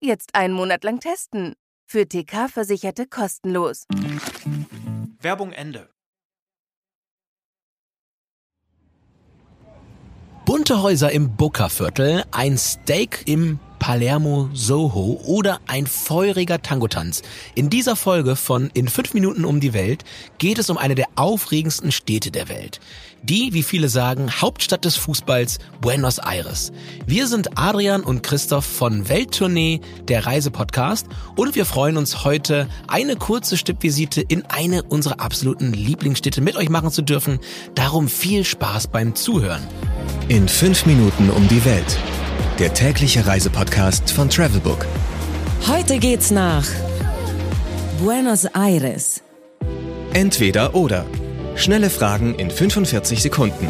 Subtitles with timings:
[0.00, 1.54] Jetzt einen Monat lang testen.
[1.88, 3.84] Für TK-Versicherte kostenlos.
[5.20, 5.88] Werbung Ende.
[10.44, 17.22] Bunte Häuser im Booker-Viertel, ein Steak im Palermo Soho oder ein feuriger Tangotanz.
[17.54, 20.04] In dieser Folge von In fünf Minuten um die Welt
[20.38, 22.80] geht es um eine der aufregendsten Städte der Welt.
[23.22, 26.72] Die, wie viele sagen, Hauptstadt des Fußballs Buenos Aires.
[27.06, 33.16] Wir sind Adrian und Christoph von Welttournee, der Reisepodcast und wir freuen uns heute, eine
[33.16, 37.40] kurze Stippvisite in eine unserer absoluten Lieblingsstädte mit euch machen zu dürfen.
[37.74, 39.66] Darum viel Spaß beim Zuhören.
[40.28, 41.98] In fünf Minuten um die Welt
[42.58, 44.86] der tägliche Reisepodcast von Travelbook.
[45.68, 46.66] Heute geht's nach
[48.02, 49.22] Buenos Aires.
[50.14, 51.04] Entweder oder.
[51.54, 53.68] Schnelle Fragen in 45 Sekunden.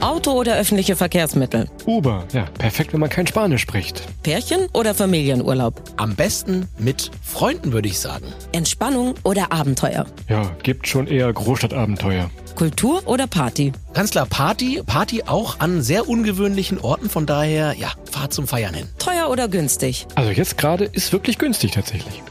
[0.00, 1.68] Auto oder öffentliche Verkehrsmittel?
[1.86, 4.02] Uber, ja, perfekt, wenn man kein Spanisch spricht.
[4.22, 5.82] Pärchen oder Familienurlaub?
[5.96, 8.26] Am besten mit Freunden, würde ich sagen.
[8.52, 10.06] Entspannung oder Abenteuer?
[10.28, 12.30] Ja, gibt schon eher Großstadtabenteuer.
[12.54, 13.72] Kultur oder Party?
[13.92, 18.74] Ganz klar Party, Party auch an sehr ungewöhnlichen Orten, von daher, ja, Fahrt zum Feiern
[18.74, 18.88] hin.
[18.98, 20.06] Teuer oder günstig?
[20.14, 22.22] Also jetzt gerade ist wirklich günstig tatsächlich.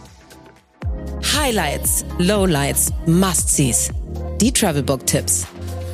[1.37, 3.91] Highlights, Lowlights, Must-Sees.
[4.39, 5.47] Die Travelbook-Tipps.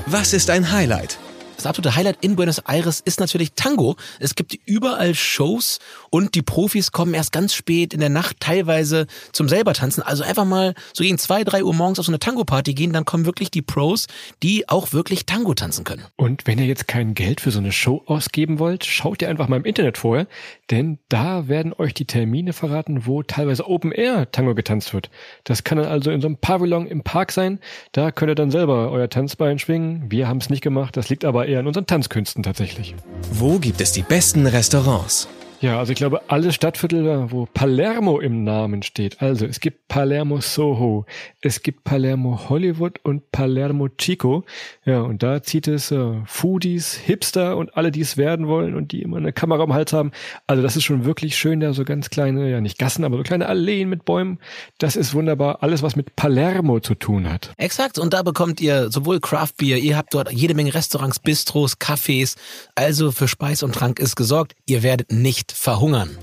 [0.06, 1.18] Was ist ein Highlight?
[1.64, 3.95] Das absolute Highlight in Buenos Aires ist natürlich Tango.
[4.19, 9.08] Es gibt überall Shows und die Profis kommen erst ganz spät in der Nacht teilweise
[9.31, 10.03] zum selber tanzen.
[10.03, 13.06] Also einfach mal so gegen zwei, drei Uhr morgens auf so eine Tango-Party gehen, dann
[13.06, 14.08] kommen wirklich die Pros,
[14.44, 16.03] die auch wirklich Tango tanzen können.
[16.18, 19.47] Und wenn ihr jetzt kein Geld für so eine Show ausgeben wollt, schaut ihr einfach
[19.47, 20.28] mal im Internet vorher,
[20.69, 25.09] denn da werden euch die Termine verraten, wo teilweise Open Air Tango getanzt wird.
[25.46, 27.59] Das kann dann also in so einem Pavillon im Park sein.
[27.94, 30.12] Da könnt ihr dann selber euer Tanzbein schwingen.
[30.12, 32.96] Wir haben es nicht gemacht, das liegt aber eher an unseren Tanzkünsten tatsächlich.
[33.31, 35.28] Wo gibt es die besten Restaurants?
[35.63, 39.22] Ja, also ich glaube, alle Stadtviertel, wo Palermo im Namen steht.
[39.22, 41.06] Also es gibt Palermo Soho,
[41.40, 44.44] es gibt Palermo Hollywood und Palermo Chico.
[44.84, 48.91] Ja, und da zieht es äh, Foodies, Hipster und alle, die es werden wollen und
[48.91, 50.12] die immer eine Kamera am Hals haben.
[50.47, 53.23] Also das ist schon wirklich schön, da so ganz kleine, ja nicht Gassen, aber so
[53.23, 54.40] kleine Alleen mit Bäumen.
[54.79, 55.63] Das ist wunderbar.
[55.63, 57.53] Alles, was mit Palermo zu tun hat.
[57.56, 57.97] Exakt.
[58.00, 62.35] Und da bekommt ihr sowohl Craft Beer, ihr habt dort jede Menge Restaurants, Bistros, Cafés.
[62.75, 64.56] Also für Speis und Trank ist gesorgt.
[64.66, 66.18] Ihr werdet nicht verhungern.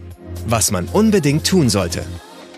[0.46, 2.04] Was man unbedingt tun sollte.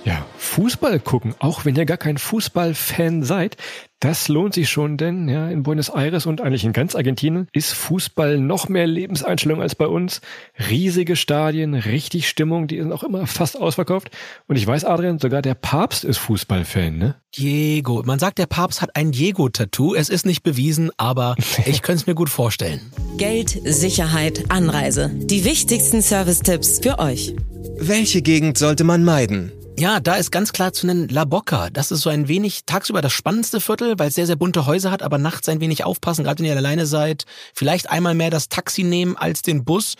[0.04, 3.56] Ja, Fußball gucken, auch wenn ihr gar kein Fußballfan seid,
[4.00, 7.72] das lohnt sich schon, denn ja, in Buenos Aires und eigentlich in ganz Argentinien ist
[7.72, 10.20] Fußball noch mehr Lebenseinstellung als bei uns.
[10.68, 14.10] Riesige Stadien, richtig Stimmung, die sind auch immer fast ausverkauft.
[14.48, 17.14] Und ich weiß, Adrian, sogar der Papst ist Fußballfan, ne?
[17.38, 18.02] Diego.
[18.04, 19.94] Man sagt, der Papst hat ein Diego-Tattoo.
[19.94, 22.80] Es ist nicht bewiesen, aber ich könnte es mir gut vorstellen.
[23.18, 25.12] Geld, Sicherheit, Anreise.
[25.14, 27.36] Die wichtigsten Service-Tipps für euch.
[27.78, 29.52] Welche Gegend sollte man meiden?
[29.78, 31.70] Ja, da ist ganz klar zu nennen La Boca.
[31.70, 34.90] Das ist so ein wenig tagsüber das spannendste Viertel, weil es sehr, sehr bunte Häuser
[34.90, 37.24] hat, aber nachts ein wenig aufpassen, gerade wenn ihr alleine seid.
[37.54, 39.94] Vielleicht einmal mehr das Taxi nehmen als den Bus.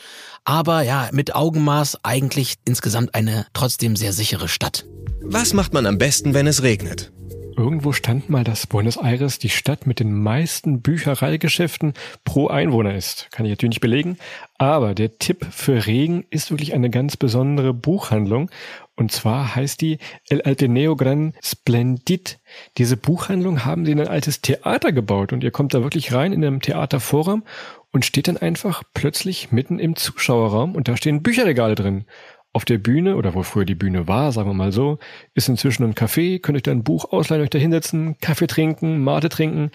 [0.45, 4.85] Aber ja, mit Augenmaß eigentlich insgesamt eine trotzdem sehr sichere Stadt.
[5.23, 7.13] Was macht man am besten, wenn es regnet?
[7.57, 11.93] Irgendwo stand mal, dass Buenos Aires die Stadt mit den meisten Büchereigeschäften
[12.25, 13.29] pro Einwohner ist.
[13.31, 14.17] Kann ich natürlich nicht belegen.
[14.59, 18.51] Aber der Tipp für Regen ist wirklich eine ganz besondere Buchhandlung.
[18.97, 19.99] Und zwar heißt die
[20.29, 22.41] El Alteneo Gran Splendid.
[22.77, 26.33] Diese Buchhandlung haben sie in ein altes Theater gebaut und ihr kommt da wirklich rein
[26.33, 27.45] in einem Theatervorraum
[27.91, 32.05] und steht dann einfach plötzlich mitten im Zuschauerraum und da stehen Bücherregale drin.
[32.55, 34.99] Auf der Bühne, oder wo früher die Bühne war, sagen wir mal so,
[35.33, 39.03] ist inzwischen ein Café, könnt euch da ein Buch ausleihen, euch da hinsetzen, Kaffee trinken,
[39.03, 39.71] Mate trinken.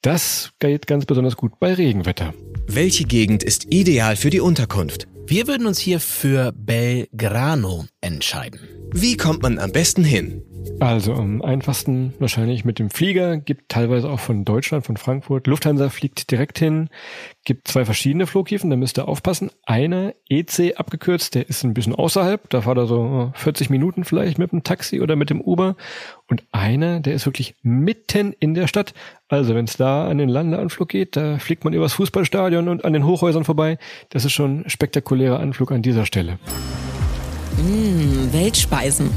[0.00, 2.32] Das geht ganz besonders gut bei Regenwetter.
[2.66, 5.08] Welche Gegend ist ideal für die Unterkunft?
[5.26, 8.60] Wir würden uns hier für Belgrano entscheiden.
[8.92, 10.42] Wie kommt man am besten hin?
[10.80, 15.46] Also am einfachsten wahrscheinlich mit dem Flieger, gibt teilweise auch von Deutschland, von Frankfurt.
[15.46, 16.88] Lufthansa fliegt direkt hin,
[17.44, 19.50] gibt zwei verschiedene Flughäfen, da müsst ihr aufpassen.
[19.64, 24.38] Einer, EC abgekürzt, der ist ein bisschen außerhalb, da fahrt er so 40 Minuten vielleicht
[24.38, 25.76] mit dem Taxi oder mit dem Uber.
[26.28, 28.94] Und einer, der ist wirklich mitten in der Stadt.
[29.28, 32.92] Also wenn es da an den Landeanflug geht, da fliegt man übers Fußballstadion und an
[32.92, 33.78] den Hochhäusern vorbei.
[34.10, 34.70] Das ist schon ein
[35.12, 36.38] spektakulärer Anflug an dieser Stelle.
[37.58, 39.10] Mmh, Weltspeisen.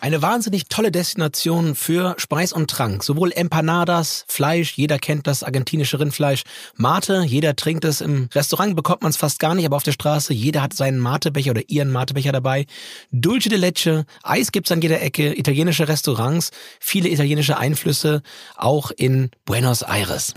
[0.00, 3.02] Eine wahnsinnig tolle Destination für Speis und Trank.
[3.02, 6.44] Sowohl Empanadas, Fleisch, jeder kennt das argentinische Rindfleisch.
[6.76, 8.00] Mate, jeder trinkt es.
[8.00, 11.00] Im Restaurant bekommt man es fast gar nicht, aber auf der Straße, jeder hat seinen
[11.00, 12.66] Matebecher oder ihren Matebecher dabei.
[13.10, 18.22] Dulce de Leche, Eis gibt's an jeder Ecke, italienische Restaurants, viele italienische Einflüsse,
[18.56, 20.32] auch in Buenos Aires.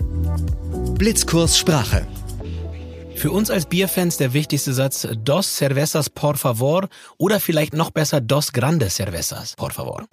[0.98, 2.04] Blitzkurs Sprache.
[3.22, 6.88] Für uns als Bierfans der wichtigste Satz Dos cervezas por favor
[7.18, 10.06] oder vielleicht noch besser Dos grandes cervezas por favor.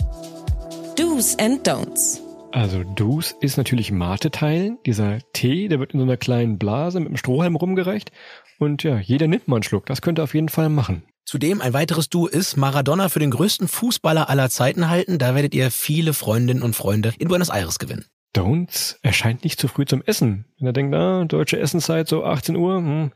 [0.95, 2.19] Do's and Don'ts.
[2.51, 4.77] Also Do's ist natürlich Mate teilen.
[4.85, 8.11] Dieser Tee, der wird in so einer kleinen Blase mit einem Strohhalm rumgereicht.
[8.59, 9.88] Und ja, jeder nimmt mal einen Schluck.
[9.88, 11.01] Das könnte auf jeden Fall machen.
[11.25, 15.17] Zudem ein weiteres Du ist Maradona für den größten Fußballer aller Zeiten halten.
[15.17, 18.05] Da werdet ihr viele Freundinnen und Freunde in Buenos Aires gewinnen.
[18.35, 20.45] Don'ts erscheint nicht zu früh zum Essen.
[20.59, 23.11] Wenn er denkt, ah, deutsche Essenszeit so 18 Uhr, hm,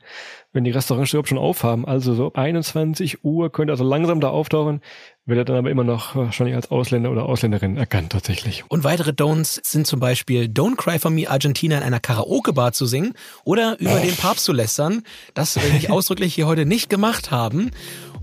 [0.53, 4.81] wenn die Restaurants überhaupt schon aufhaben, also so 21 Uhr könnte also langsam da auftauchen,
[5.25, 8.63] wird er dann aber immer noch wahrscheinlich als Ausländer oder Ausländerin erkannt tatsächlich.
[8.69, 12.87] Und weitere Don'ts sind zum Beispiel Don't Cry for Me Argentina in einer Karaoke-Bar zu
[12.87, 13.13] singen
[13.43, 15.03] oder über den Papst zu lästern.
[15.35, 17.69] Das will ich ausdrücklich hier heute nicht gemacht haben.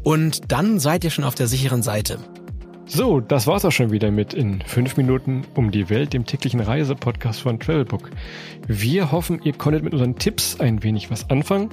[0.03, 2.19] Und dann seid ihr schon auf der sicheren Seite.
[2.93, 6.59] So, das war's auch schon wieder mit in fünf Minuten um die Welt, dem täglichen
[6.59, 8.11] Reisepodcast von Travelbook.
[8.67, 11.71] Wir hoffen, ihr konntet mit unseren Tipps ein wenig was anfangen.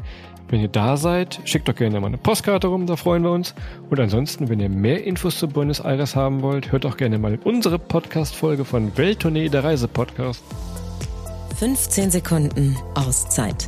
[0.48, 3.56] Wenn ihr da seid, schickt doch gerne mal eine Postkarte rum, da freuen wir uns.
[3.90, 7.40] Und ansonsten, wenn ihr mehr Infos zu Buenos Aires haben wollt, hört auch gerne mal
[7.44, 10.44] unsere Podcast-Folge von Welttournee, der Reisepodcast.
[11.58, 13.68] 15 Sekunden Auszeit.